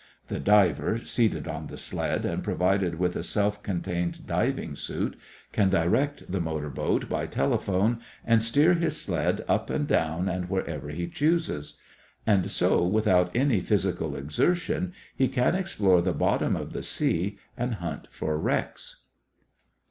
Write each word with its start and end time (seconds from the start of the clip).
The 0.29 0.39
diver, 0.39 0.97
seated 0.97 1.47
on 1.47 1.67
the 1.67 1.77
sled, 1.77 2.25
and 2.25 2.43
provided 2.43 2.97
with 2.97 3.15
a 3.15 3.21
self 3.21 3.61
contained 3.61 4.25
diving 4.25 4.75
suit, 4.75 5.15
can 5.53 5.69
direct 5.69 6.31
the 6.31 6.41
motor 6.41 6.71
boat 6.71 7.07
by 7.07 7.27
telephone 7.27 7.99
and 8.25 8.41
steer 8.41 8.73
his 8.73 8.99
sled 8.99 9.45
up 9.47 9.69
and 9.69 9.87
down 9.87 10.27
and 10.27 10.49
wherever 10.49 10.89
he 10.89 11.07
chooses. 11.07 11.75
And 12.25 12.49
so 12.49 12.83
without 12.83 13.35
any 13.35 13.61
physical 13.61 14.15
exertion, 14.15 14.93
he 15.15 15.27
can 15.27 15.53
explore 15.53 16.01
the 16.01 16.13
bottom 16.13 16.55
of 16.55 16.73
the 16.73 16.81
sea 16.81 17.37
and 17.55 17.75
hunt 17.75 18.07
for 18.09 18.39
wrecks. 18.39 19.03